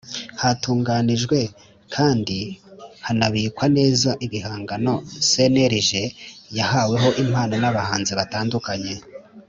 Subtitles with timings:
[0.41, 1.39] Hatunganijwe
[1.95, 2.39] kandi
[3.05, 4.93] hanabikwa neza ibihangano
[5.29, 5.89] cnlg
[6.57, 8.93] yahaweho impano n abahanzi batandukanye